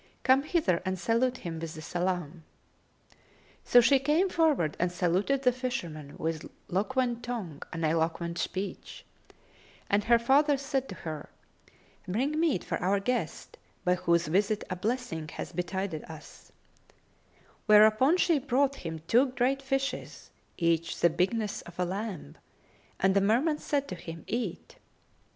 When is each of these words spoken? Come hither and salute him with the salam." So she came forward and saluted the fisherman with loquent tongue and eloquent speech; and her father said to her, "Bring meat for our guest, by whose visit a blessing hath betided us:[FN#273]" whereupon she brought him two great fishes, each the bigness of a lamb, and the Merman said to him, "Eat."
Come 0.23 0.41
hither 0.41 0.81
and 0.83 0.97
salute 0.97 1.37
him 1.45 1.59
with 1.59 1.75
the 1.75 1.81
salam." 1.83 2.43
So 3.63 3.81
she 3.81 3.99
came 3.99 4.29
forward 4.31 4.75
and 4.79 4.91
saluted 4.91 5.43
the 5.43 5.51
fisherman 5.51 6.17
with 6.17 6.49
loquent 6.69 7.21
tongue 7.21 7.61
and 7.71 7.85
eloquent 7.85 8.39
speech; 8.39 9.05
and 9.91 10.05
her 10.05 10.17
father 10.17 10.57
said 10.57 10.89
to 10.89 10.95
her, 11.05 11.29
"Bring 12.07 12.39
meat 12.39 12.63
for 12.63 12.79
our 12.79 12.99
guest, 12.99 13.59
by 13.85 13.93
whose 13.93 14.25
visit 14.25 14.63
a 14.71 14.75
blessing 14.75 15.27
hath 15.27 15.55
betided 15.55 16.03
us:[FN#273]" 16.05 17.43
whereupon 17.67 18.17
she 18.17 18.39
brought 18.39 18.77
him 18.77 19.03
two 19.05 19.27
great 19.27 19.61
fishes, 19.61 20.31
each 20.57 20.99
the 20.99 21.11
bigness 21.11 21.61
of 21.61 21.77
a 21.77 21.85
lamb, 21.85 22.39
and 22.99 23.15
the 23.15 23.21
Merman 23.21 23.59
said 23.59 23.87
to 23.89 23.93
him, 23.95 24.23
"Eat." 24.25 24.77